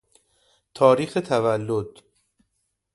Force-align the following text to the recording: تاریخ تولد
تاریخ 0.73 1.13
تولد 1.17 2.03